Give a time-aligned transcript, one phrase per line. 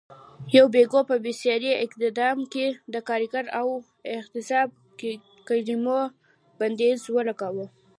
[0.57, 3.67] یوبیکو په بېساري اقدام کې د کارګر او
[4.13, 4.69] اعتصاب
[5.47, 6.01] کلیمو
[6.59, 7.65] بندیز ولګاوه.